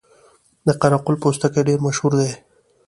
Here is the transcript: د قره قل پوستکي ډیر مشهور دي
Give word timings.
د 0.65 0.67
قره 0.81 0.99
قل 1.05 1.15
پوستکي 1.21 1.61
ډیر 1.67 1.79
مشهور 1.87 2.13
دي 2.19 2.31